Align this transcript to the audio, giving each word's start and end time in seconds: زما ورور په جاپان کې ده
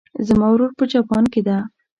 زما 0.27 0.47
ورور 0.51 0.71
په 0.79 0.83
جاپان 0.91 1.23
کې 1.33 1.41
ده 1.47 1.57